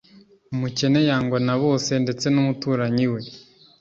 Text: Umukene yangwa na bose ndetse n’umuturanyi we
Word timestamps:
Umukene 0.53 0.99
yangwa 1.09 1.39
na 1.47 1.55
bose 1.63 1.91
ndetse 2.03 2.25
n’umuturanyi 2.29 3.05
we 3.13 3.21